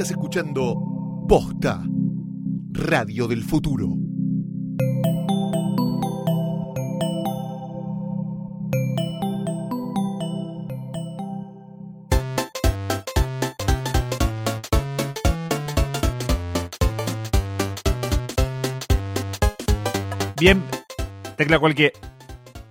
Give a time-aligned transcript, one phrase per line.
[0.00, 1.84] Estás escuchando Posta,
[2.70, 3.86] Radio del Futuro.
[20.38, 20.62] Bien,
[21.36, 21.92] tecla cualquier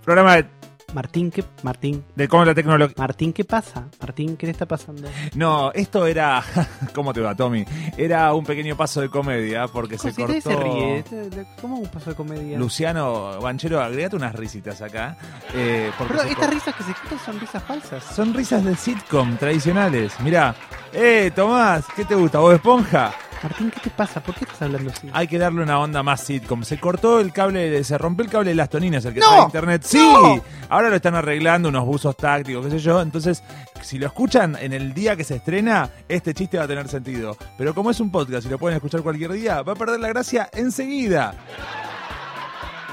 [0.03, 0.58] programa de,
[0.93, 1.43] Martín, ¿qué?
[1.63, 2.95] Martín, de cómo la tecnología.
[2.97, 3.87] Martín, ¿qué pasa?
[4.01, 5.07] Martín, ¿qué le está pasando?
[5.35, 6.43] No, esto era.
[6.95, 7.63] ¿Cómo te va, Tommy?
[7.97, 10.41] Era un pequeño paso de comedia porque se ¿Cómo cortó.
[10.49, 11.03] se ríe?
[11.09, 12.57] ¿De- de- ¿Cómo un paso de comedia?
[12.57, 15.15] Luciano Banchero, agregate unas risitas acá.
[15.53, 18.03] eh, Pero estas risas que se escuchan son risas falsas.
[18.15, 20.19] Son risas de sitcom tradicionales.
[20.21, 20.55] Mirá.
[20.91, 22.39] Eh, Tomás, ¿qué te gusta?
[22.39, 23.13] ¿Vos esponja?
[23.41, 24.21] Martín, ¿qué te pasa?
[24.21, 25.07] ¿Por qué estás hablando así?
[25.13, 26.63] Hay que darle una onda más sitcom.
[26.63, 29.27] Se cortó el cable, se rompió el cable de las toninas, el que ¡No!
[29.27, 29.81] trae internet.
[29.85, 29.97] ¡Sí!
[29.97, 30.43] ¡No!
[30.67, 33.01] Ahora lo están arreglando, unos buzos tácticos, qué sé yo.
[33.01, 33.41] Entonces,
[33.81, 37.37] si lo escuchan en el día que se estrena, este chiste va a tener sentido.
[37.57, 40.09] Pero como es un podcast y lo pueden escuchar cualquier día, va a perder la
[40.09, 41.33] gracia enseguida.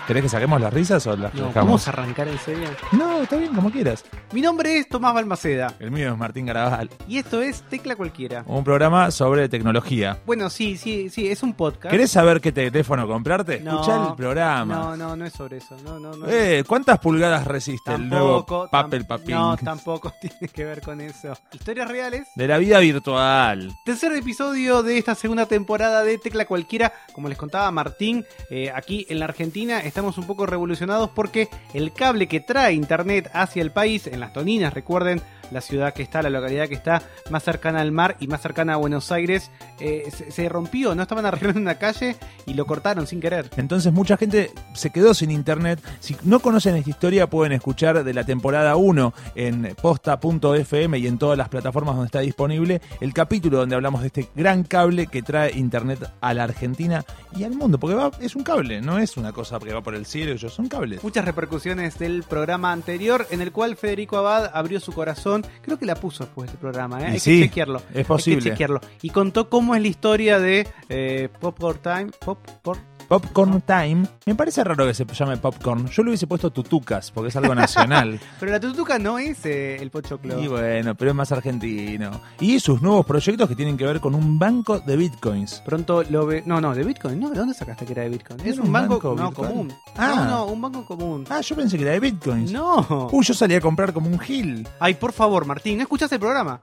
[0.07, 2.69] ¿Querés que saquemos las risas o las No, vamos a arrancar en serio.
[2.93, 4.05] No, está bien, como quieras.
[4.33, 6.89] Mi nombre es Tomás Balmaceda El mío es Martín Garabal.
[7.09, 8.45] y esto es Tecla Cualquiera.
[8.47, 10.19] Un programa sobre tecnología.
[10.25, 11.91] Bueno, sí, sí, sí, es un podcast.
[11.91, 13.59] ¿Querés saber qué teléfono comprarte?
[13.61, 14.75] No, Escuchá el programa.
[14.77, 15.77] No, no, no es sobre eso.
[15.85, 16.29] No, no, no.
[16.29, 19.35] Eh, ¿cuántas pulgadas resiste el nuevo papel papín?
[19.35, 21.37] No, tampoco tiene que ver con eso.
[21.53, 22.29] Historias reales.
[22.37, 23.73] De la vida virtual.
[23.85, 26.93] Tercer episodio de esta segunda temporada de Tecla Cualquiera.
[27.13, 31.91] Como les contaba Martín, eh, aquí en la Argentina estamos un poco revolucionados porque el
[31.91, 36.23] cable que trae internet hacia el país, en las Toninas, recuerden, la ciudad que está,
[36.23, 40.11] la localidad que está más cercana al mar y más cercana a Buenos Aires, eh,
[40.15, 42.17] se, se rompió, no estaban arreglando una calle
[42.47, 43.51] y lo cortaron sin querer.
[43.57, 45.81] Entonces mucha gente se quedó sin internet.
[46.01, 51.19] Si no conocen esta historia pueden escuchar de la temporada 1 en posta.fm y en
[51.19, 55.23] todas las plataformas donde está disponible el capítulo donde hablamos de este gran cable que
[55.23, 57.05] trae internet a la Argentina
[57.37, 57.79] y al mundo.
[57.79, 60.69] Porque va, es un cable, no es una cosa que va por el cielo, son
[60.69, 61.03] cables.
[61.03, 65.36] Muchas repercusiones del programa anterior en el cual Federico Abad abrió su corazón.
[65.63, 67.07] Creo que la puso después del programa, ¿eh?
[67.13, 67.83] Hay sí, que chequearlo.
[67.93, 68.39] es posible.
[68.39, 68.81] Hay que chequearlo.
[69.03, 72.07] Y contó cómo es la historia de eh, Popcorn Time.
[72.25, 72.96] Popcorn.
[73.09, 74.07] Popcorn Time.
[74.27, 75.89] Me parece raro que se llame Popcorn.
[75.89, 78.19] Yo le hubiese puesto tutucas porque es algo nacional.
[78.41, 80.41] Pero la tutuca no es eh, el pochoclo.
[80.41, 82.21] Y bueno, pero es más argentino.
[82.41, 85.63] Y sus nuevos proyectos que tienen que ver con un banco de bitcoins.
[85.65, 86.43] Pronto lo ve.
[86.47, 87.19] No, no, de Bitcoin.
[87.21, 88.39] No, ¿de dónde sacaste que era de Bitcoin?
[88.39, 89.75] ¿No Es un un banco, banco no, común.
[89.97, 90.15] Ah.
[90.17, 91.25] No, no, un banco común.
[91.31, 92.53] Ah, yo pensé que era de bitcoins.
[92.53, 93.09] No.
[93.13, 94.67] Uy, yo salí a comprar como un gil.
[94.81, 96.61] Ay, por favor, Martín, ¿no escuchaste el programa?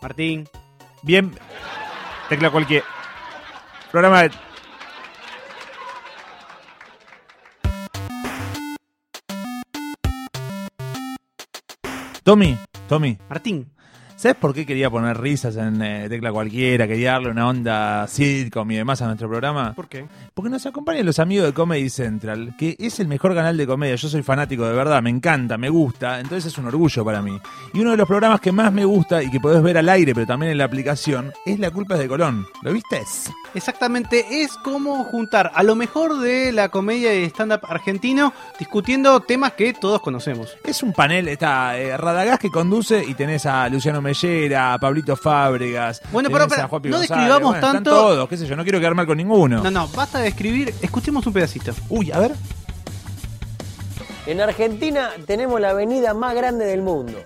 [0.00, 0.48] Martín.
[1.02, 1.32] Bien,
[2.28, 2.84] tecla cualquier.
[3.90, 4.30] Programa de...
[12.24, 12.56] Tommy,
[12.88, 13.66] Tommy, Martín.
[14.22, 16.86] ¿Sabes por qué quería poner risas en eh, tecla cualquiera?
[16.86, 19.72] Quería darle una onda sitcom y demás a nuestro programa.
[19.74, 20.06] ¿Por qué?
[20.32, 23.96] Porque nos acompañan los amigos de Comedy Central, que es el mejor canal de comedia.
[23.96, 27.36] Yo soy fanático de verdad, me encanta, me gusta, entonces es un orgullo para mí.
[27.74, 30.14] Y uno de los programas que más me gusta y que podés ver al aire,
[30.14, 32.46] pero también en la aplicación, es La culpa es de Colón.
[32.62, 33.02] ¿Lo viste?
[33.54, 39.54] Exactamente, es como juntar a lo mejor de la comedia y stand-up argentino discutiendo temas
[39.54, 40.56] que todos conocemos.
[40.62, 45.16] Es un panel, está eh, Radagás que conduce y tenés a Luciano Mellera, a Pablito
[45.16, 46.00] Fábregas.
[46.12, 47.10] Bueno, tenés pero, pero, a Juanpi no González.
[47.18, 49.62] describamos Bueno, están tanto- todos, qué sé yo, no quiero quedar mal con ninguno.
[49.62, 51.72] No, no, basta de escribir, escuchemos un pedacito.
[51.88, 52.32] Uy, a ver.
[54.26, 57.18] En Argentina tenemos la avenida más grande del mundo.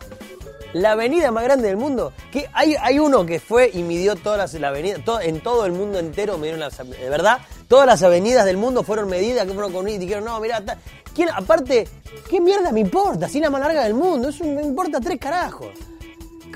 [0.72, 2.12] La avenida más grande del mundo.
[2.30, 5.64] Que hay, hay uno que fue y midió todas las la avenida, to- en todo
[5.66, 7.38] el mundo entero midieron las de verdad,
[7.68, 10.78] todas las avenidas del mundo fueron medidas, que fueron con y dijeron, no, mirá, ta-
[11.14, 11.86] ¿quién- aparte,
[12.28, 13.28] ¿qué mierda me importa?
[13.28, 15.68] Si es la más larga del mundo, eso me importa tres carajos.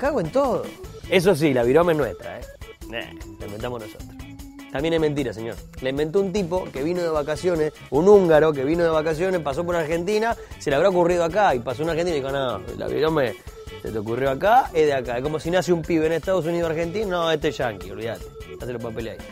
[0.01, 0.63] Cago en todo.
[1.11, 2.41] Eso sí, la virome es nuestra, ¿eh?
[2.89, 4.09] La inventamos nosotros.
[4.71, 5.55] También es mentira, señor.
[5.79, 9.63] La inventó un tipo que vino de vacaciones, un húngaro que vino de vacaciones, pasó
[9.63, 12.87] por Argentina, se le habrá ocurrido acá y pasó en Argentina y dijo, no, la
[12.87, 13.35] virome
[13.83, 15.17] se te ocurrió acá, es de acá.
[15.17, 17.91] Es como si nace un pibe en Estados Unidos o Argentina, no, este es yankee,
[17.91, 18.25] olvídate.
[18.59, 19.25] Hace los papeles ahí.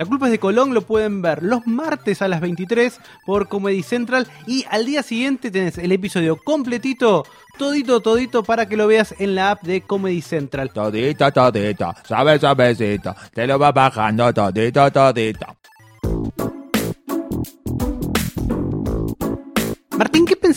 [0.00, 3.82] La culpa es de Colón, lo pueden ver los martes a las 23 por Comedy
[3.82, 7.26] Central y al día siguiente tenés el episodio completito,
[7.58, 10.70] todito, todito para que lo veas en la app de Comedy Central.
[10.72, 15.46] Todito, todito, suave, suavecito, te lo va bajando todito, todito.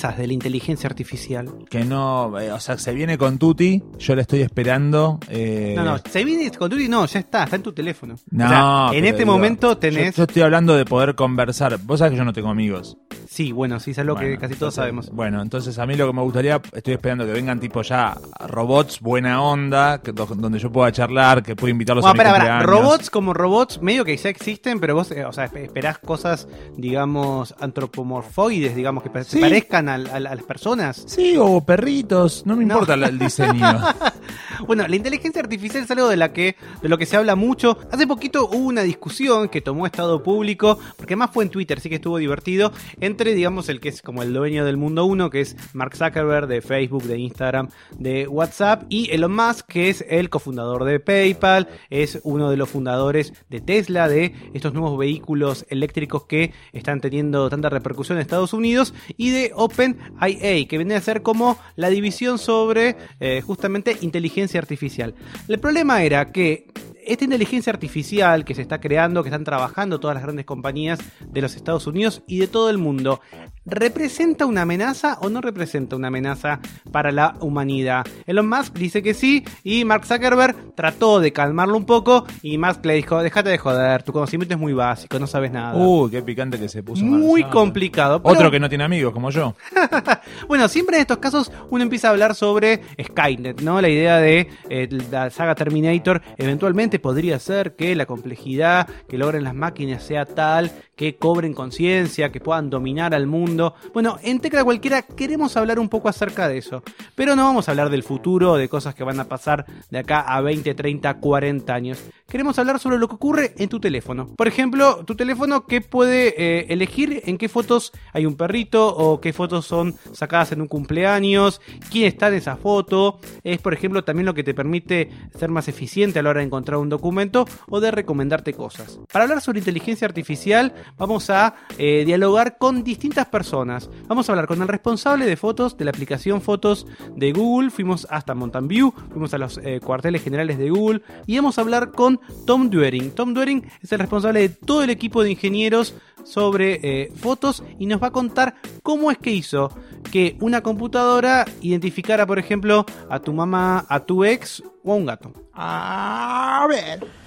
[0.04, 1.50] Pensás de la inteligencia artificial?
[1.70, 5.20] Que no, eh, o sea, se viene con Tuti, yo le estoy esperando.
[5.30, 8.16] eh, No, no, se viene con tu no, ya está, está en tu teléfono.
[8.32, 10.16] No, O sea, en pero este digo, momento tenés.
[10.16, 11.78] Yo, estoy hablando de poder conversar.
[11.84, 12.98] Vos sabés que yo no tengo amigos.
[13.30, 15.10] Sí, bueno, sí, es algo que Bueno, casi todos entonces, sabemos.
[15.12, 18.16] Bueno, entonces a mí lo que me gustaría, estoy esperando que vengan tipo ya
[18.48, 22.30] robots buena onda, que, do- donde yo pueda charlar, que pueda invitarlos Bueno, a mi
[22.32, 22.66] cumpleaños.
[22.66, 26.48] robots como robots, medio que ya existen, pero vos, eh, o sea, esp- esperás cosas,
[26.78, 29.40] digamos, antropomorfoides, digamos, que pa- se Sí.
[29.40, 31.04] parezcan al- al- a las personas.
[31.08, 33.82] Sí, o perritos, no me importa el diseño.
[34.66, 37.78] Bueno, la inteligencia artificial es algo de la que de lo que se habla mucho.
[37.92, 41.90] Hace poquito hubo una discusión que tomó estado público, porque más fue en Twitter, sí
[41.90, 45.42] que estuvo divertido, entre digamos el que es como el dueño del mundo uno, que
[45.42, 50.30] es Mark Zuckerberg de Facebook, de Instagram, de WhatsApp, y Elon Musk, que es el
[50.30, 56.26] cofundador de PayPal, es uno de los fundadores de Tesla, de estos nuevos vehículos eléctricos
[56.26, 61.22] que están teniendo tanta repercusión en Estados Unidos, y de OpenIA, que viene a ser
[61.22, 65.14] como la división sobre eh, justamente inteligencia artificial.
[65.48, 66.68] El problema era que
[67.06, 71.42] esta inteligencia artificial que se está creando, que están trabajando todas las grandes compañías de
[71.42, 73.22] los Estados Unidos y de todo el mundo,
[73.66, 76.60] ¿representa una amenaza o no representa una amenaza
[76.92, 78.06] para la humanidad?
[78.28, 82.86] Elon Musk dice que sí y Mark Zuckerberg trató de calmarlo un poco y Musk
[82.86, 85.76] le dijo, déjate de joder, tu conocimiento es muy básico, no sabes nada.
[85.76, 87.04] Uy, qué picante que se puso.
[87.04, 87.60] muy Marzano.
[87.62, 88.22] complicado.
[88.22, 89.56] pero- Otro que no tiene amigos, como yo.
[90.48, 93.82] bueno, siempre en estos casos uno empieza a hablar sobre Skynet, ¿no?
[93.82, 99.44] La idea de eh, la saga Terminator eventualmente podría ser que la complejidad que logren
[99.44, 103.74] las máquinas sea tal que cobren conciencia, que puedan dominar al mundo.
[103.94, 106.84] Bueno, en Tecla Cualquiera queremos hablar un poco acerca de eso,
[107.16, 110.22] pero no vamos a hablar del futuro, de cosas que van a pasar de acá
[110.22, 112.04] a 20, 30, 40 años.
[112.28, 114.28] Queremos hablar sobre lo que ocurre en tu teléfono.
[114.36, 119.20] Por ejemplo, tu teléfono que puede eh, elegir en qué fotos hay un perrito o
[119.20, 121.62] qué fotos son sacadas en un cumpleaños,
[121.92, 123.20] quién está en esa foto.
[123.44, 126.46] Es, por ejemplo, también lo que te permite ser más eficiente a la hora de
[126.46, 129.00] encontrar un documento o de recomendarte cosas.
[129.12, 133.90] Para hablar sobre inteligencia artificial, vamos a eh, dialogar con distintas personas.
[134.08, 136.86] Vamos a hablar con el responsable de fotos de la aplicación Fotos
[137.16, 137.72] de Google.
[137.72, 141.62] Fuimos hasta Mountain View, fuimos a los eh, cuarteles generales de Google y vamos a
[141.62, 143.12] hablar con Tom Duering.
[143.12, 147.86] Tom Duering es el responsable de todo el equipo de ingenieros sobre eh, fotos y
[147.86, 149.72] nos va a contar cómo es que hizo
[150.12, 155.06] que una computadora identificara, por ejemplo, a tu mamá, a tu ex o a un
[155.06, 155.32] gato.
[155.54, 157.24] A ver.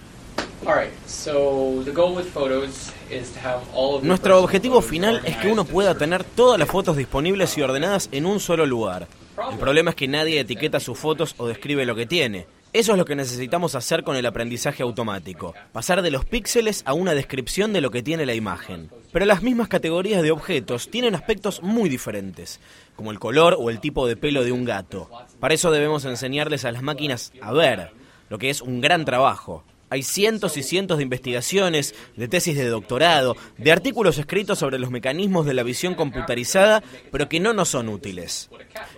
[0.65, 5.21] Alright, so the goal with photos is to have all of your Nuestro objetivo final
[5.25, 9.07] es que uno pueda tener todas las fotos disponibles y ordenadas en un solo lugar.
[9.51, 12.47] El problema es que nadie etiqueta sus fotos o describe lo que tiene.
[12.77, 16.93] Eso es lo que necesitamos hacer con el aprendizaje automático, pasar de los píxeles a
[16.93, 18.91] una descripción de lo que tiene la imagen.
[19.13, 22.61] Pero las mismas categorías de objetos tienen aspectos muy diferentes,
[22.95, 25.09] como el color o el tipo de pelo de un gato.
[25.41, 27.93] Para eso debemos enseñarles a las máquinas a ver,
[28.29, 29.65] lo que es un gran trabajo.
[29.89, 34.91] Hay cientos y cientos de investigaciones, de tesis de doctorado, de artículos escritos sobre los
[34.91, 38.51] mecanismos de la visión computarizada, pero que no nos son útiles.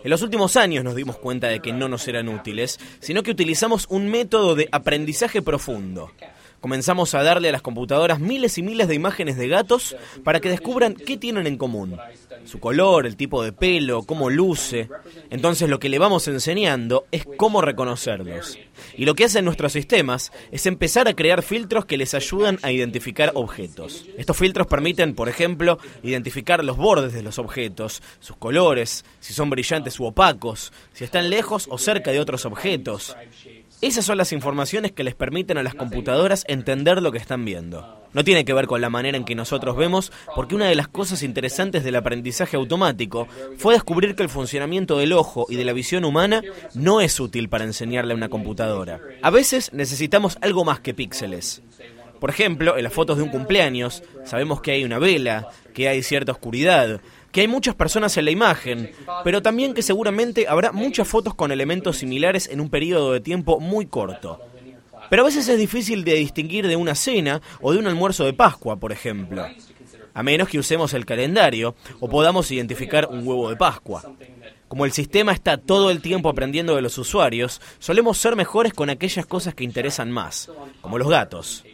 [0.02, 3.31] En los últimos años nos dimos cuenta de que no nos eran útiles, sino que
[3.31, 6.11] utilizamos un método de aprendizaje profundo.
[6.60, 10.49] Comenzamos a darle a las computadoras miles y miles de imágenes de gatos para que
[10.49, 11.96] descubran qué tienen en común.
[12.44, 14.88] Su color, el tipo de pelo, cómo luce.
[15.31, 18.58] Entonces lo que le vamos enseñando es cómo reconocerlos.
[18.96, 22.72] Y lo que hacen nuestros sistemas es empezar a crear filtros que les ayudan a
[22.72, 24.06] identificar objetos.
[24.16, 29.50] Estos filtros permiten, por ejemplo, identificar los bordes de los objetos, sus colores, si son
[29.50, 33.17] brillantes u opacos, si están lejos o cerca de otros objetos.
[33.81, 38.05] Esas son las informaciones que les permiten a las computadoras entender lo que están viendo.
[38.13, 40.89] No tiene que ver con la manera en que nosotros vemos, porque una de las
[40.89, 45.73] cosas interesantes del aprendizaje automático fue descubrir que el funcionamiento del ojo y de la
[45.73, 46.43] visión humana
[46.75, 49.01] no es útil para enseñarle a una computadora.
[49.23, 51.63] A veces necesitamos algo más que píxeles.
[52.19, 56.03] Por ejemplo, en las fotos de un cumpleaños sabemos que hay una vela, que hay
[56.03, 58.91] cierta oscuridad, que hay muchas personas en la imagen,
[59.25, 63.61] pero también que seguramente habrá muchas fotos con elementos similares en un periodo de tiempo
[63.61, 64.41] muy corto.
[65.11, 68.35] Pero a veces es difícil de distinguir de una cena o de un almuerzo de
[68.35, 69.47] Pascua, por ejemplo.
[70.15, 74.03] A menos que usemos el calendario o podamos identificar un huevo de Pascua.
[74.67, 78.91] Como el sistema está todo el tiempo aprendiendo de los usuarios, solemos ser mejores con
[78.91, 80.51] aquellas cosas que interesan más,
[80.82, 81.65] como los gatos.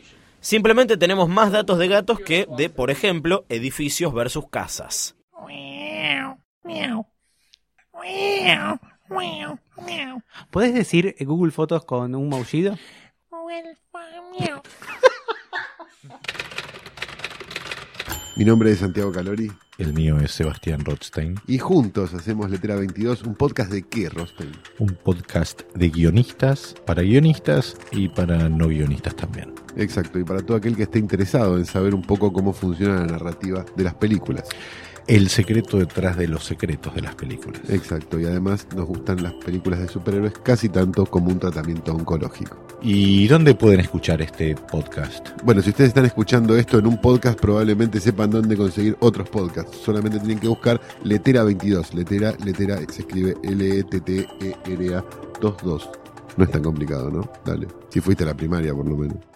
[0.40, 5.16] Simplemente tenemos más datos de gatos que de, por ejemplo, edificios versus casas.
[10.50, 12.76] ¿Puedes decir Google Fotos con un maullido?
[18.36, 23.22] Mi nombre es Santiago Calori El mío es Sebastián Rothstein, y juntos hacemos Letra 22,
[23.22, 24.52] un podcast de qué, Rothstein?
[24.80, 29.54] un podcast de guionistas, para guionistas y para no guionistas también.
[29.76, 33.06] Exacto, y para todo aquel que esté interesado en saber un poco cómo funciona la
[33.06, 34.48] narrativa de las películas.
[35.06, 37.60] El secreto detrás de los secretos de las películas.
[37.68, 42.56] Exacto, y además nos gustan las películas de superhéroes casi tanto como un tratamiento oncológico.
[42.82, 45.30] ¿Y dónde pueden escuchar este podcast?
[45.42, 49.76] Bueno, si ustedes están escuchando esto en un podcast, probablemente sepan dónde conseguir otros podcasts.
[49.76, 51.94] Solamente tienen que buscar Letera 22.
[51.94, 55.04] Letera, Letera se escribe L-E-T-T-E-R-A
[55.40, 55.90] 22.
[56.36, 57.30] No es tan complicado, ¿no?
[57.44, 57.68] Dale.
[57.90, 59.33] Si fuiste a la primaria, por lo menos.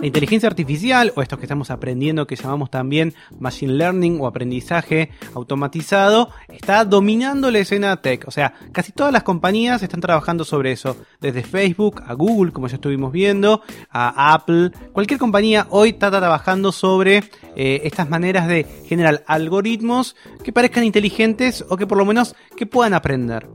[0.00, 5.10] La inteligencia artificial, o esto que estamos aprendiendo que llamamos también machine learning o aprendizaje
[5.34, 8.28] automatizado, está dominando la escena tech.
[8.28, 10.96] O sea, casi todas las compañías están trabajando sobre eso.
[11.20, 14.70] Desde Facebook a Google, como ya estuvimos viendo, a Apple.
[14.92, 17.24] Cualquier compañía hoy está trabajando sobre
[17.56, 20.14] eh, estas maneras de generar algoritmos
[20.44, 23.48] que parezcan inteligentes o que por lo menos que puedan aprender.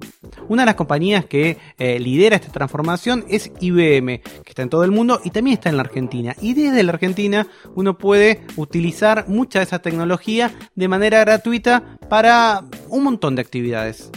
[0.50, 4.84] Una de las compañías que eh, lidera esta transformación es IBM, que está en todo
[4.84, 6.33] el mundo y también está en la Argentina.
[6.42, 12.66] Y desde la Argentina uno puede utilizar mucha de esa tecnología de manera gratuita para
[12.90, 14.12] un montón de actividades.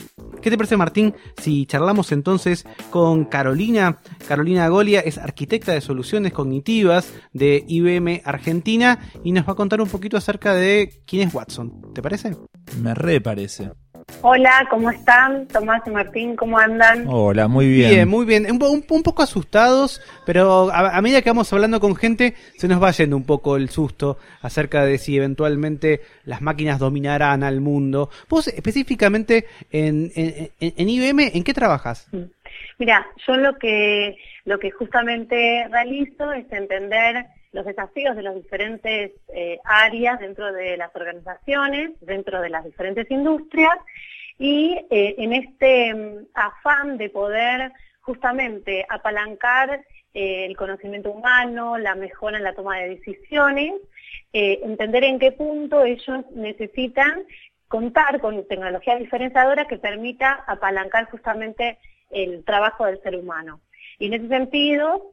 [0.47, 3.99] ¿Qué te parece, Martín, si charlamos entonces con Carolina?
[4.29, 9.81] Carolina Golia es arquitecta de soluciones cognitivas de IBM Argentina y nos va a contar
[9.81, 11.93] un poquito acerca de quién es Watson.
[11.93, 12.37] ¿Te parece?
[12.81, 13.73] Me re parece.
[14.23, 15.49] Hola, ¿cómo están?
[15.49, 17.07] Tomás y Martín, ¿cómo andan?
[17.09, 17.91] Hola, muy bien.
[17.91, 18.47] Bien, muy bien.
[18.51, 22.69] Un, un- un poco asustados, pero a, a medida que vamos hablando con gente, se
[22.69, 27.61] nos va yendo un poco el susto acerca de si eventualmente las máquinas dominarán al
[27.61, 28.09] mundo.
[28.29, 32.09] Vos específicamente en, en- en- en IBM, ¿en qué trabajas?
[32.79, 39.13] Mira, yo lo que, lo que justamente realizo es entender los desafíos de las diferentes
[39.29, 43.79] eh, áreas dentro de las organizaciones, dentro de las diferentes industrias,
[44.39, 47.73] y eh, en este mm, afán de poder
[48.03, 53.73] justamente apalancar eh, el conocimiento humano, la mejora en la toma de decisiones,
[54.33, 57.25] entender en qué punto ellos necesitan
[57.69, 61.79] contar con tecnología diferenciadora que permita apalancar justamente
[62.11, 63.61] el trabajo del ser humano.
[63.99, 65.13] Y en ese sentido,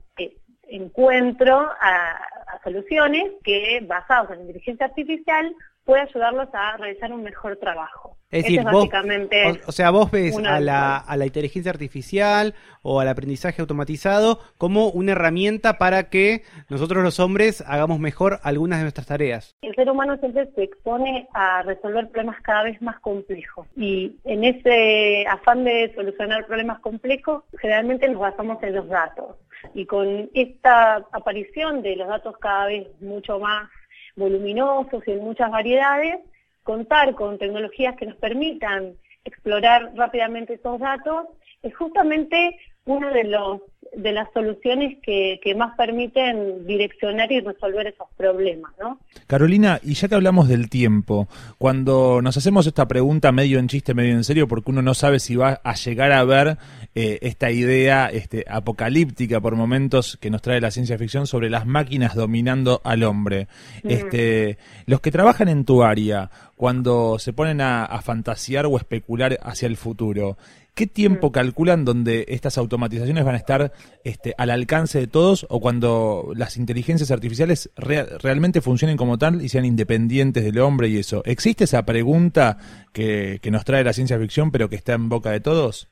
[0.68, 2.20] encuentro a
[2.62, 8.18] soluciones que, basadas en inteligencia artificial, puede ayudarlos a realizar un mejor trabajo.
[8.32, 12.56] Es decir, vos, básicamente o, o sea, vos ves a la, a la inteligencia artificial
[12.82, 18.80] o al aprendizaje automatizado como una herramienta para que nosotros los hombres hagamos mejor algunas
[18.80, 19.56] de nuestras tareas.
[19.62, 24.44] El ser humano siempre se expone a resolver problemas cada vez más complejos y en
[24.44, 29.38] ese afán de solucionar problemas complejos generalmente nos basamos en los datos
[29.74, 33.70] y con esta aparición de los datos cada vez mucho más
[34.15, 36.20] voluminosos y en muchas variedades,
[36.63, 38.93] contar con tecnologías que nos permitan
[39.25, 41.27] explorar rápidamente esos datos
[41.62, 43.62] es justamente una de los
[43.96, 49.00] las soluciones que, que más permiten direccionar y resolver esos problemas, ¿no?
[49.27, 51.27] Carolina, y ya que hablamos del tiempo,
[51.58, 55.20] cuando nos hacemos esta pregunta medio en chiste, medio en serio, porque uno no sabe
[55.20, 56.58] si va a llegar a ver
[56.96, 61.66] eh, esta idea este, apocalíptica por momentos que nos trae la ciencia ficción sobre las
[61.66, 63.48] máquinas dominando al hombre.
[63.84, 69.40] Este, los que trabajan en tu área, cuando se ponen a, a fantasear o especular
[69.44, 70.38] hacia el futuro,
[70.76, 73.74] ¿Qué tiempo calculan donde estas automatizaciones van a estar
[74.04, 79.44] este, al alcance de todos o cuando las inteligencias artificiales rea- realmente funcionen como tal
[79.44, 81.22] y sean independientes del hombre y eso?
[81.26, 82.58] ¿Existe esa pregunta
[82.92, 85.90] que, que nos trae la ciencia ficción pero que está en boca de todos?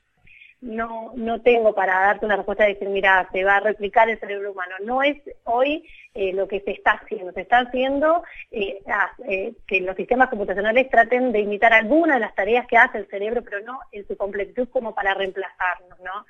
[0.62, 4.20] No, no tengo para darte una respuesta de decir, mira, se va a replicar el
[4.20, 4.76] cerebro humano.
[4.84, 7.32] No es hoy eh, lo que se está haciendo.
[7.34, 8.80] Se está haciendo eh,
[9.28, 13.08] eh, que los sistemas computacionales traten de imitar algunas de las tareas que hace el
[13.08, 16.26] cerebro, pero no en su completitud como para reemplazarnos, ¿no?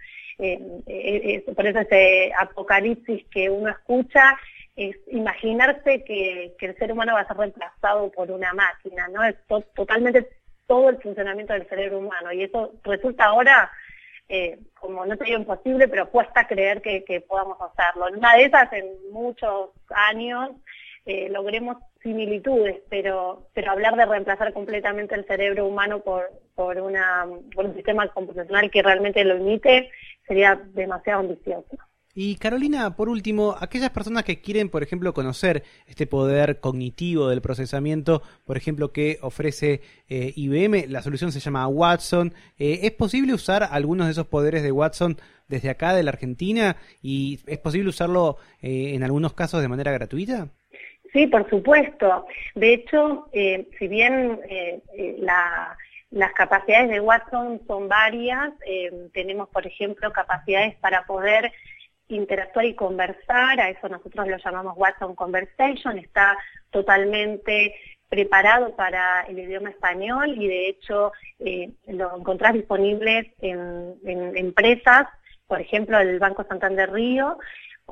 [1.56, 4.38] Por eso ese apocalipsis que uno escucha
[4.76, 9.24] es imaginarse que, que el ser humano va a ser reemplazado por una máquina, ¿no?
[9.24, 10.30] Es to- totalmente
[10.68, 13.70] todo el funcionamiento del cerebro humano y eso resulta ahora
[14.34, 18.08] eh, como no te digo imposible, pero cuesta creer que, podamos hacerlo.
[18.08, 20.52] En una de esas, en muchos años,
[21.06, 27.28] eh, logremos similitudes, pero, pero hablar de reemplazar completamente el cerebro humano por, por, una,
[27.54, 29.92] por un sistema computacional que realmente lo imite
[30.26, 31.78] sería demasiado ambicioso.
[32.14, 37.42] Y Carolina, por último, aquellas personas que quieren, por ejemplo, conocer este poder cognitivo del
[37.42, 43.34] procesamiento, por ejemplo, que ofrece eh, IBM, la solución se llama Watson, eh, ¿es posible
[43.34, 46.76] usar algunos de esos poderes de Watson desde acá, de la Argentina?
[47.02, 50.50] ¿Y es posible usarlo eh, en algunos casos de manera gratuita?
[51.14, 52.26] Sí, por supuesto.
[52.56, 54.40] De hecho, si bien
[55.20, 55.78] la-
[56.10, 58.52] las capacidades de Watson son varias,
[59.14, 61.52] tenemos, por ejemplo, capacidades para poder
[62.16, 66.38] interactuar y conversar, a eso nosotros lo llamamos Watson Conversation, está
[66.70, 67.76] totalmente
[68.10, 75.08] preparado para el idioma español y de hecho eh, lo encontrás disponible en, en empresas,
[75.48, 77.38] por ejemplo el Banco Santander Río,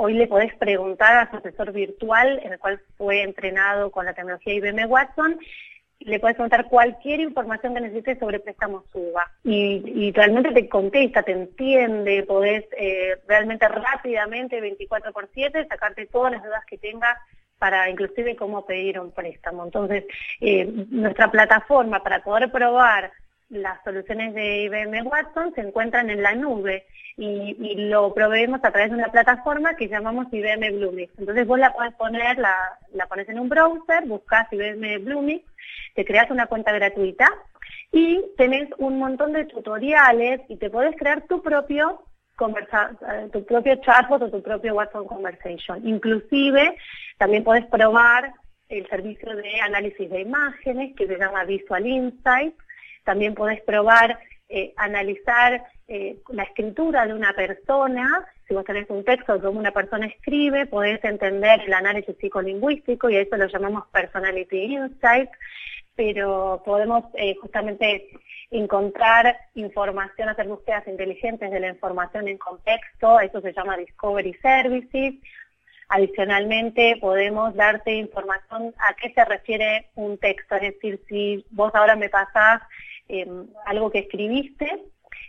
[0.02, 4.14] Hoy le podés preguntar a su asesor virtual, en el cual fue entrenado con la
[4.14, 5.38] tecnología IBM Watson,
[6.00, 11.34] le puedes preguntar cualquier información que necesites sobre préstamos SUBA y, realmente te contesta, te
[11.34, 17.18] entiende, podés eh, realmente rápidamente, 24 por 7, sacarte todas las dudas que tengas
[17.58, 19.66] para inclusive cómo pedir un préstamo.
[19.66, 20.06] Entonces,
[20.40, 23.12] eh, nuestra plataforma para poder probar
[23.50, 26.86] las soluciones de IBM Watson se encuentran en la nube
[27.18, 31.12] y, lo proveemos a través de una plataforma que llamamos IBM Bluemix.
[31.18, 32.56] Entonces vos la puedes poner, la,
[32.94, 35.44] la pones en un browser, buscas IBM Bluemix,
[35.96, 37.28] te creas una cuenta gratuita
[37.92, 42.04] y tenés un montón de tutoriales y te podés crear tu propio
[42.36, 45.86] conversa eh, tu propio chatbot o tu propio Watson Conversation.
[45.86, 46.78] Inclusive
[47.18, 48.34] también podés probar
[48.70, 52.56] el servicio de análisis de imágenes que se llama Visual Insight.
[53.04, 59.04] También podés probar eh, analizar eh, la escritura de una persona, si vos tenés un
[59.04, 63.48] texto de cómo una persona escribe, podés entender el análisis psicolingüístico y a eso lo
[63.48, 65.30] llamamos Personality Insight,
[66.00, 68.08] pero podemos eh, justamente
[68.52, 75.16] encontrar información, hacer búsquedas inteligentes de la información en contexto, eso se llama Discovery Services.
[75.90, 81.98] Adicionalmente, podemos darte información a qué se refiere un texto, es decir, si vos ahora
[81.98, 82.62] me pasás
[83.10, 84.84] Em, algo que escribiste,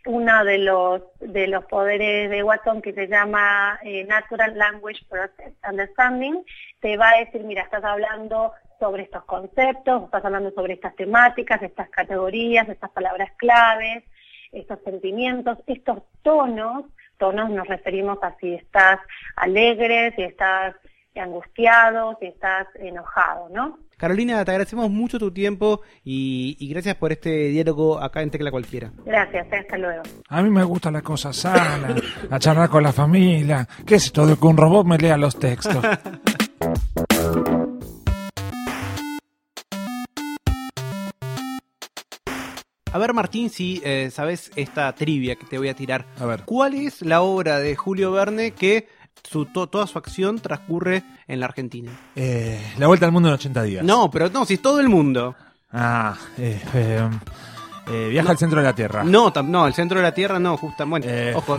[0.05, 5.55] uno de los, de los poderes de Watson que se llama eh, Natural Language Process
[5.67, 6.45] Understanding,
[6.81, 11.63] te va a decir, mira, estás hablando sobre estos conceptos, estás hablando sobre estas temáticas,
[11.63, 14.03] estas categorías, estas palabras claves,
[14.51, 16.87] estos sentimientos, estos tonos,
[17.19, 18.99] tonos nos referimos a si estás
[19.37, 20.75] alegre, si estás
[21.15, 23.79] angustiado, si estás enojado, ¿no?
[23.97, 28.91] Carolina, te agradecemos mucho tu tiempo y, gracias por este diálogo acá en Tecla Cualquiera.
[29.05, 30.03] Gracias, hasta luego.
[30.29, 31.95] A mí me gusta la cosa sana,
[32.31, 33.69] a charlar con la familia.
[33.87, 35.85] ¿Qué es esto de que un robot me lea los textos?
[42.93, 46.07] A ver, Martín, si eh, sabes esta trivia que te voy a tirar.
[46.19, 46.43] A ver.
[46.45, 48.89] ¿Cuál es la obra de Julio Verne que
[49.29, 51.93] su, toda su acción transcurre en la Argentina.
[52.17, 53.85] Eh, la vuelta al mundo en 80 días.
[53.85, 55.35] No, pero no, si es todo el mundo.
[55.73, 59.05] Ah, eh, eh, viaja al centro de la Tierra.
[59.05, 61.33] No, no, el centro de la Tierra no, justamente.
[61.33, 61.59] Bueno, ojo.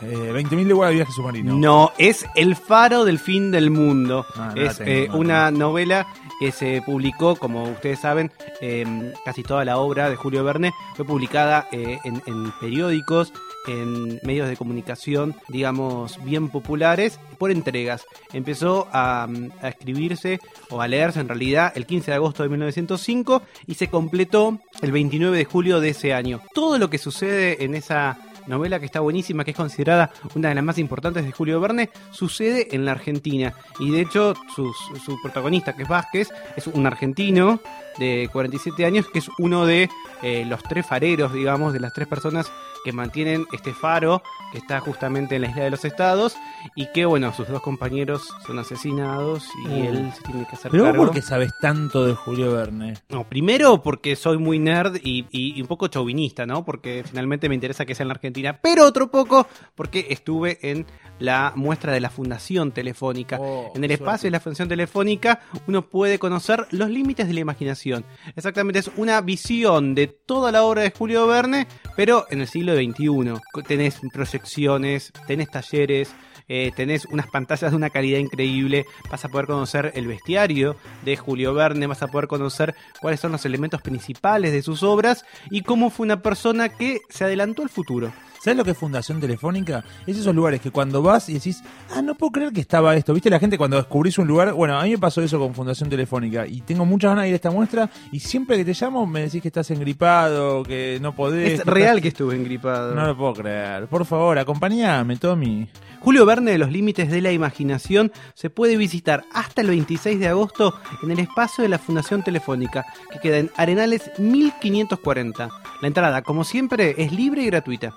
[0.00, 1.56] 20.000 leguas de viaje submarino.
[1.56, 4.26] No, es El Faro del Fin del Mundo.
[4.36, 4.80] Ah, es
[5.12, 6.06] una novela
[6.40, 11.04] que se publicó, como ustedes saben, em, casi toda la obra de Julio Verne fue
[11.04, 13.32] publicada en, en periódicos
[13.68, 18.06] en medios de comunicación, digamos, bien populares por entregas.
[18.32, 19.28] Empezó a,
[19.62, 24.58] escribirse o a leerse en realidad el 15 de agosto de 1905 y se completó
[24.82, 26.40] el 29 de julio de ese año.
[26.54, 30.54] Todo lo que sucede en esa novela que está buenísima, que es considerada una de
[30.54, 33.54] las más importantes de Julio Verne, sucede en la Argentina.
[33.78, 34.72] Y de hecho, su,
[35.04, 37.60] su protagonista, que es Vázquez, es un argentino
[37.98, 39.88] de 47 años, que es uno de
[40.22, 42.50] eh, los tres fareros, digamos, de las tres personas
[42.84, 46.36] que mantienen este faro que está justamente en la isla de los estados
[46.74, 49.88] y que, bueno, sus dos compañeros son asesinados y uh.
[49.88, 51.04] él se tiene que hacer ¿Pero cargo.
[51.04, 52.94] por qué sabes tanto de Julio Verne?
[53.08, 56.64] No, primero porque soy muy nerd y, un poco chauvinista, ¿no?
[56.64, 60.86] Porque finalmente me interesa que sea en la Argentina, pero otro poco porque estuve en
[61.18, 63.38] la muestra de la Fundación Telefónica.
[63.40, 67.40] Oh, en el espacio de la Fundación Telefónica uno puede conocer los límites de la
[67.40, 67.87] imaginación.
[68.36, 72.74] Exactamente, es una visión de toda la obra de Julio Verne, pero en el siglo
[72.74, 73.62] XXI.
[73.66, 76.14] Tenés proyecciones, tenés talleres,
[76.48, 81.16] eh, tenés unas pantallas de una calidad increíble, vas a poder conocer el bestiario de
[81.16, 85.62] Julio Verne, vas a poder conocer cuáles son los elementos principales de sus obras y
[85.62, 88.12] cómo fue una persona que se adelantó al futuro.
[88.40, 89.84] ¿Sabes lo que es Fundación Telefónica?
[90.06, 91.62] Es esos lugares que cuando vas y decís,
[91.94, 93.12] ah, no puedo creer que estaba esto.
[93.12, 94.52] ¿Viste la gente cuando descubrís un lugar?
[94.52, 97.34] Bueno, a mí me pasó eso con Fundación Telefónica y tengo muchas ganas de ir
[97.34, 101.16] a esta muestra y siempre que te llamo me decís que estás engripado, que no
[101.16, 101.60] podés.
[101.60, 102.94] Es real que estuve engripado.
[102.94, 103.88] No lo puedo creer.
[103.88, 105.68] Por favor, acompáñame, Tommy.
[106.00, 110.28] Julio Verne de los Límites de la Imaginación se puede visitar hasta el 26 de
[110.28, 115.48] agosto en el espacio de la Fundación Telefónica, que queda en Arenales 1540.
[115.82, 117.94] La entrada, como siempre, es libre y gratuita.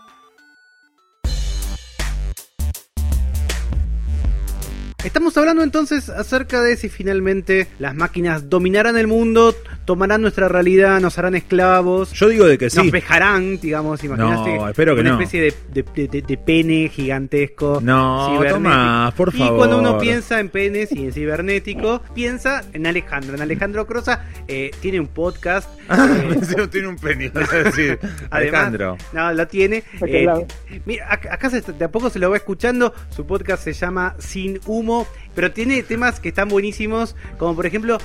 [5.04, 11.00] Estamos hablando entonces acerca de si finalmente las máquinas dominarán el mundo, tomarán nuestra realidad,
[11.02, 12.12] nos harán esclavos.
[12.14, 12.78] Yo digo de que sí.
[12.78, 14.58] Nos vejarán, digamos, imaginaste.
[14.58, 15.16] No, espero que una no.
[15.20, 17.80] especie de, de- de- de pene gigantesco.
[17.82, 18.56] No, cibernético.
[18.58, 19.58] Tomás, por Y favor.
[19.58, 23.34] cuando uno piensa en penes y en cibernético, piensa en Alejandro.
[23.36, 25.68] En Alejandro Crosa eh, tiene un podcast.
[25.90, 27.98] eh, tiene un penny, vas a decir.
[28.30, 28.98] Alejandro.
[29.14, 29.84] no, lo tiene.
[30.06, 30.28] Eh,
[30.86, 32.94] mira, acá, acá se- de a poco se lo va escuchando.
[33.10, 37.66] Su podcast se llama Sin Humo, mismo pero tiene temas que están buenísimos, como por
[37.66, 37.98] ejemplo,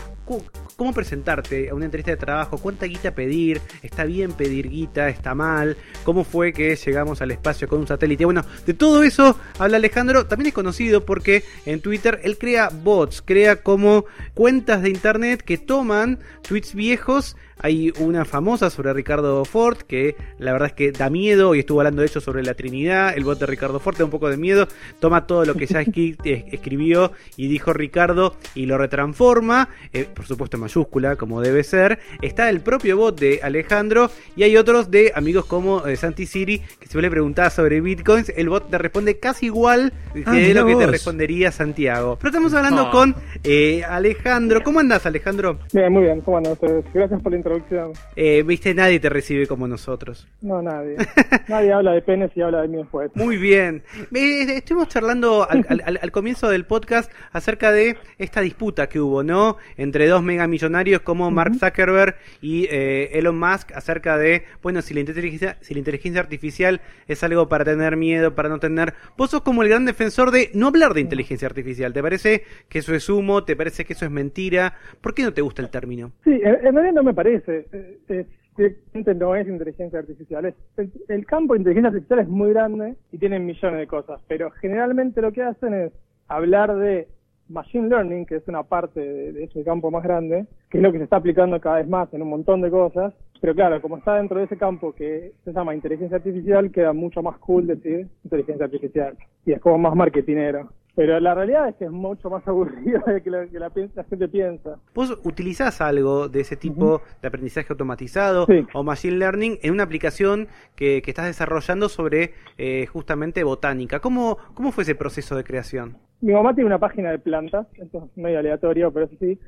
[0.76, 5.34] cómo presentarte a una entrevista de trabajo, cuánta guita pedir, está bien pedir guita, está
[5.34, 8.24] mal, cómo fue que llegamos al espacio con un satélite.
[8.24, 10.26] Bueno, de todo eso habla Alejandro.
[10.26, 15.56] También es conocido porque en Twitter él crea bots, crea como cuentas de internet que
[15.58, 17.36] toman tweets viejos.
[17.58, 21.80] Hay una famosa sobre Ricardo Ford que la verdad es que da miedo y estuvo
[21.80, 23.16] hablando de hecho sobre la Trinidad.
[23.16, 24.68] El bot de Ricardo Ford da un poco de miedo.
[25.00, 26.18] Toma todo lo que ya escri-
[26.52, 31.98] escribió y dijo Ricardo y lo retransforma, eh, por supuesto en mayúscula como debe ser.
[32.22, 36.59] Está el propio bot de Alejandro y hay otros de amigos como eh, Santi Siri
[36.81, 40.55] que si vos le preguntás sobre bitcoins, el bot te responde casi igual que Ah,
[40.55, 42.16] lo que te respondería Santiago.
[42.18, 44.62] Pero estamos hablando con eh, Alejandro.
[44.62, 45.59] ¿Cómo andás Alejandro?
[45.72, 46.85] Bien, muy bien, ¿cómo andan ustedes?
[46.92, 47.92] Gracias por la introducción.
[48.16, 50.26] Eh, Viste, nadie te recibe como nosotros.
[50.40, 50.96] No, nadie.
[51.48, 53.11] nadie habla de penes y habla de mí después.
[53.14, 53.83] Muy bien.
[54.12, 59.23] Estuvimos charlando al, al- al- al comienzo del podcast acerca de esta disputa que hubo,
[59.23, 59.57] ¿no?
[59.77, 65.01] Entre dos megamillonarios como Mark Zuckerberg y eh, Elon Musk acerca de, bueno, si la,
[65.01, 68.95] inteligencia, si la inteligencia artificial es algo para tener miedo, para no tener...
[69.16, 71.92] Vos sos como el gran defensor de no hablar de inteligencia artificial.
[71.92, 73.45] ¿Te parece que eso es humo?
[73.45, 74.75] ¿Te parece que eso es mentira?
[75.01, 76.12] ¿Por qué no te gusta el término?
[76.25, 77.66] Sí, en, realidad no me parece.
[77.73, 80.47] Eh, eh, directamente no es inteligencia artificial.
[80.47, 84.21] Es- el, el campo de inteligencia artificial es muy grande y tienen millones de cosas,
[84.29, 85.92] pero generalmente lo que hacen es
[86.28, 87.08] hablar de
[87.48, 90.92] machine learning, que es una parte de, de ese campo más grande, que es lo
[90.92, 93.14] que se está aplicando cada vez más en un montón de cosas.
[93.40, 97.22] Pero claro, como está dentro de ese campo que se llama inteligencia artificial, queda mucho
[97.22, 99.16] más cool decir inteligencia artificial.
[99.44, 100.70] Y es como más marketinero.
[100.96, 104.04] Pero la realidad es que es mucho más aburrido de que, lo que la, la
[104.04, 104.76] gente piensa.
[104.94, 108.66] ¿Vos utilizás algo de ese tipo de aprendizaje automatizado Sí.
[108.74, 114.00] o machine learning en una aplicación que, que estás desarrollando sobre eh, justamente botánica?
[114.00, 115.98] ¿Cómo, ¿Cómo fue ese proceso de creación?
[116.22, 119.38] Mi mamá tiene una página de plantas, esto es medio aleatorio, pero eso sí,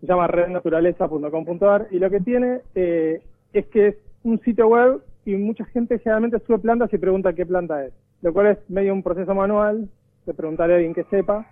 [0.00, 5.34] se llama rednaturaleza.com.ar y lo que tiene eh, es que es un sitio web y
[5.36, 7.92] mucha gente generalmente sube plantas y pregunta qué planta es,
[8.22, 9.88] lo cual es medio un proceso manual
[10.28, 11.46] de preguntarle a alguien que sepa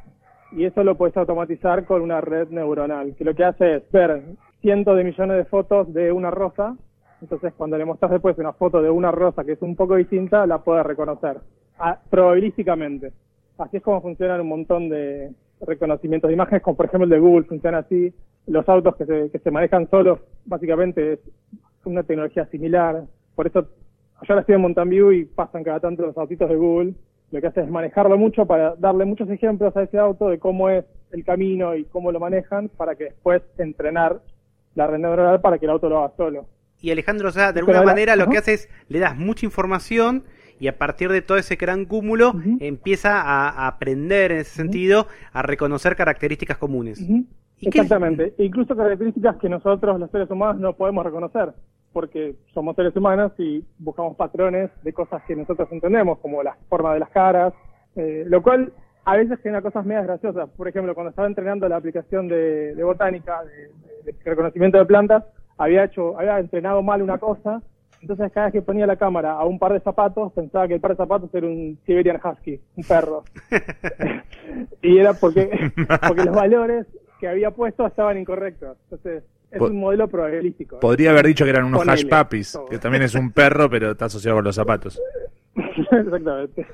[0.52, 4.22] y eso lo puedes automatizar con una red neuronal, que lo que hace es ver
[4.60, 6.76] cientos de millones de fotos de una rosa,
[7.20, 10.46] entonces cuando le mostras después una foto de una rosa que es un poco distinta,
[10.46, 11.38] la puede reconocer,
[11.78, 13.12] ah, probabilísticamente.
[13.58, 17.18] Así es como funcionan un montón de reconocimientos de imágenes, como por ejemplo el de
[17.18, 18.12] Google funciona así.
[18.46, 21.20] Los autos que se, que se manejan solos, básicamente es
[21.84, 23.04] una tecnología similar.
[23.34, 26.56] Por eso, yo ahora estoy en Mountain View y pasan cada tanto los autitos de
[26.56, 26.94] Google.
[27.32, 30.70] Lo que hace es manejarlo mucho para darle muchos ejemplos a ese auto de cómo
[30.70, 34.20] es el camino y cómo lo manejan para que después entrenar
[34.74, 36.46] la red neuronal para que el auto lo haga solo.
[36.80, 39.16] Y Alejandro, o sea, de Pero alguna la- manera lo que hace es le das
[39.16, 40.24] mucha información
[40.60, 45.06] y a partir de todo ese gran cúmulo empieza a, a aprender en ese sentido,
[45.32, 47.00] a reconocer características comunes.
[47.00, 47.24] Ujú.
[47.58, 48.34] ¿Y qué- Exactamente.
[48.38, 51.52] E incluso características que nosotros, los seres humanos, no podemos reconocer,
[51.96, 56.92] porque somos seres humanos y buscamos patrones de cosas que nosotros entendemos, como la forma
[56.92, 57.54] de las caras,
[57.94, 58.70] eh, lo cual
[59.06, 60.50] a veces genera cosas medias graciosas.
[60.58, 65.24] Por ejemplo, cuando estaba entrenando la aplicación de, de botánica, de, de reconocimiento de plantas,
[65.56, 67.62] había hecho, había entrenado mal una cosa,
[68.02, 70.80] entonces cada vez que ponía la cámara a un par de zapatos, pensaba que el
[70.82, 73.24] par de zapatos era un Siberian Husky, un perro.
[74.82, 75.48] y era porque,
[76.06, 76.86] porque los valores
[77.18, 78.76] que había puesto estaban incorrectos.
[78.82, 80.80] Entonces, es Po- un modelo probabilístico.
[80.80, 81.92] Podría haber dicho que eran unos Ponele.
[81.94, 82.66] hash puppies, Todo.
[82.66, 85.00] que también es un perro, pero está asociado con los zapatos.
[85.56, 86.66] Exactamente.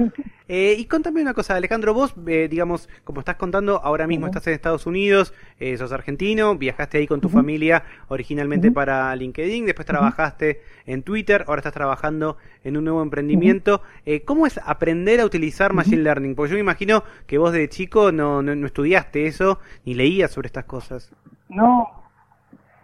[0.48, 4.46] Eh, y contame una cosa, Alejandro, vos, eh, digamos, como estás contando, ahora mismo estás
[4.48, 9.86] en Estados Unidos, eh, sos argentino, viajaste ahí con tu familia originalmente para LinkedIn, después
[9.86, 13.82] trabajaste en Twitter, ahora estás trabajando en un nuevo emprendimiento.
[14.04, 16.34] Eh, ¿Cómo es aprender a utilizar Machine Learning?
[16.34, 20.32] Porque yo me imagino que vos de chico no, no, no estudiaste eso, ni leías
[20.32, 21.12] sobre estas cosas.
[21.48, 22.01] No,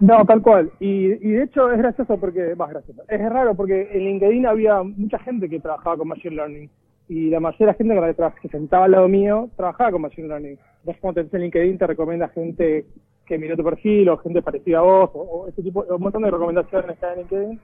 [0.00, 0.70] no, tal cual.
[0.80, 4.82] Y, y de hecho es gracioso porque, más gracioso, es raro porque en LinkedIn había
[4.82, 6.70] mucha gente que trabajaba con Machine Learning.
[7.08, 10.02] Y la mayoría de la gente que, tra- que sentaba al lado mío trabajaba con
[10.02, 10.58] Machine Learning.
[10.80, 12.84] Entonces cuando te en LinkedIn te recomienda gente
[13.26, 16.30] que miró tu perfil o gente parecida a vos o, ese tipo, un montón de
[16.30, 17.61] recomendaciones que en LinkedIn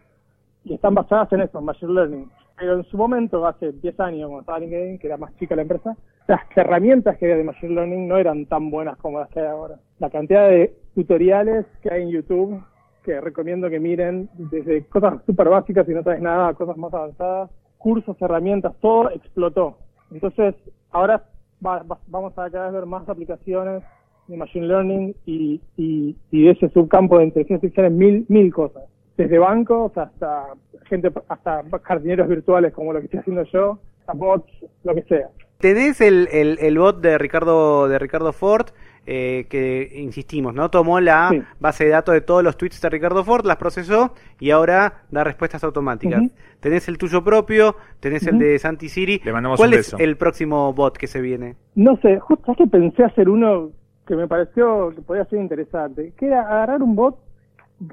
[0.64, 2.30] y están basadas en eso, en Machine Learning.
[2.56, 5.62] Pero en su momento, hace 10 años, cuando estaba LinkedIn, que era más chica la
[5.62, 5.96] empresa,
[6.28, 9.46] las herramientas que había de Machine Learning no eran tan buenas como las que hay
[9.46, 9.76] ahora.
[9.98, 12.62] La cantidad de tutoriales que hay en YouTube
[13.02, 16.94] que recomiendo que miren, desde cosas súper básicas y no sabes nada, a cosas más
[16.94, 19.76] avanzadas, cursos, herramientas, todo explotó.
[20.10, 20.54] Entonces,
[20.90, 21.22] ahora
[21.64, 23.82] va- va- vamos a cada vez ver más aplicaciones
[24.26, 28.54] de Machine Learning y, y, y de ese subcampo de inteligencia artificial en mil, mil
[28.54, 28.84] cosas.
[29.16, 30.48] Desde bancos hasta
[30.86, 35.28] gente, hasta jardineros virtuales como lo que estoy haciendo yo, hasta bots, lo que sea.
[35.58, 38.66] Tenés el, el, el bot de Ricardo de Ricardo Ford,
[39.06, 40.70] eh, que insistimos, ¿no?
[40.70, 41.42] Tomó la Sí.
[41.60, 45.24] base de datos de todos los tweets de Ricardo Ford, las procesó y ahora da
[45.24, 46.22] respuestas automáticas.
[46.60, 49.20] Tenés el tuyo propio, tenés el de Santi Siri.
[49.24, 51.54] Le mandamos ¿Cuál un es el próximo bot que se viene?
[51.74, 53.70] No sé, justo es que pensé hacer uno
[54.06, 57.16] que me pareció que podía ser interesante, que era agarrar un bot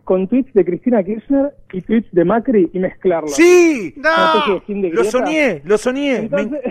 [0.04, 3.36] con tweets de Cristina Kirchner y tweets de Macri y mezclarlos.
[3.36, 3.94] ¡Sí!
[3.96, 6.30] De Lo soñé, lo soñé.
[6.32, 6.62] Me-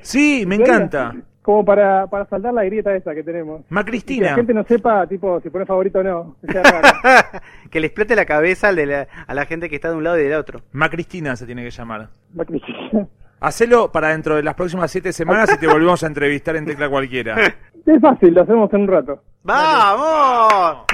[0.00, 1.14] Sí, me encanta.
[1.40, 3.62] Como para, para saltar la grieta esa que tenemos.
[3.68, 6.36] Ma Y que la gente no sepa, tipo, si pone favorito o no.
[7.70, 10.04] que le explote la cabeza al de la- a la gente que está de un
[10.04, 10.60] lado y del otro.
[10.72, 12.10] Ma Cristina se tiene que llamar.
[12.34, 13.08] La Cristina.
[13.40, 16.88] Hacelo para dentro de las próximas siete semanas y te volvemos a entrevistar en Tecla
[16.88, 17.36] Cualquiera.
[17.84, 19.20] Es fácil, lo hacemos en un rato.
[19.44, 20.84] ¡Vamos!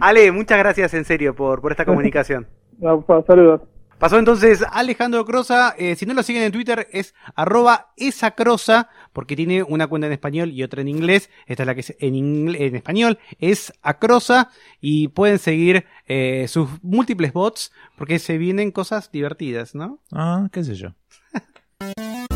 [0.00, 2.46] Ale, muchas gracias en serio por, por esta comunicación.
[3.26, 3.62] Saludos.
[3.98, 8.90] Pasó entonces Alejandro Crosa, eh, si no lo siguen en Twitter es arroba esa crosa,
[9.14, 11.96] porque tiene una cuenta en español y otra en inglés, esta es la que es
[11.98, 14.50] en, en español, es acrosa
[14.82, 20.00] y pueden seguir eh, sus múltiples bots porque se vienen cosas divertidas, ¿no?
[20.12, 20.90] Ah, qué sé yo.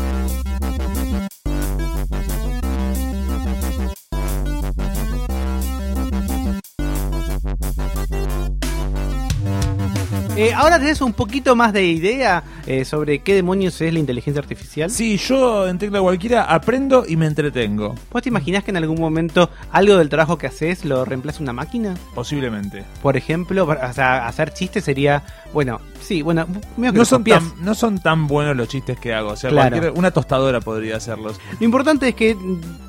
[10.41, 14.41] Eh, ahora tenés un poquito más de idea eh, sobre qué demonios es la inteligencia
[14.41, 14.89] artificial.
[14.89, 17.95] Sí, yo en Tecla Cualquiera aprendo y me entretengo.
[18.11, 21.53] ¿Vos te imaginás que en algún momento algo del trabajo que haces lo reemplaza una
[21.53, 21.95] máquina?
[22.15, 22.83] Posiblemente.
[23.01, 25.23] Por ejemplo, para- o sea, hacer chistes sería,
[25.53, 29.13] bueno, sí, bueno, medio que No son, tan, no son tan buenos los chistes que
[29.13, 29.29] hago.
[29.31, 29.93] O sea, Claro.
[29.95, 31.39] una tostadora podría hacerlos.
[31.59, 32.35] Lo importante es que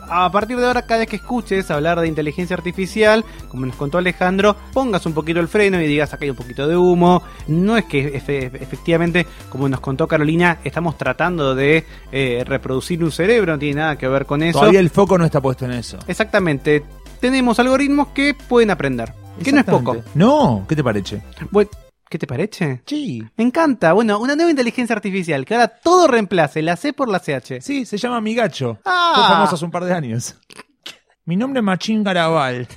[0.09, 3.99] a partir de ahora, cada vez que escuches hablar de inteligencia artificial, como nos contó
[3.99, 7.23] Alejandro, pongas un poquito el freno y digas, acá hay un poquito de humo.
[7.49, 13.13] No es que efe- efectivamente, como nos contó Carolina, estamos tratando de eh, reproducir un
[13.13, 14.59] cerebro, no tiene nada que ver con eso.
[14.59, 15.99] Todavía el foco no está puesto en eso.
[16.07, 16.83] Exactamente.
[17.21, 19.13] Tenemos algoritmos que pueden aprender.
[19.43, 19.97] Que no es poco.
[20.15, 21.23] No, ¿qué te parece?
[21.51, 21.71] Bueno,
[22.13, 22.83] ¿Qué te parece?
[22.85, 23.27] Sí.
[23.39, 23.95] Me encanta.
[23.95, 27.63] Bueno, una nueva inteligencia artificial que ahora todo reemplace, la C por la CH.
[27.63, 28.79] Sí, se llama Migacho.
[28.85, 29.13] Ah.
[29.15, 30.37] Fue famoso hace un par de años.
[31.25, 32.69] Mi nombre es Machín Garabal.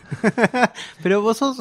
[1.04, 1.58] Pero vos sos.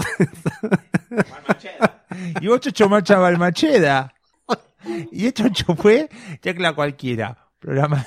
[2.41, 4.15] y vos Chocho Macha Balmacheda.
[5.11, 5.43] Y esto
[5.75, 6.09] fue
[6.41, 7.37] Tecla Cualquiera.
[7.59, 8.07] Programa.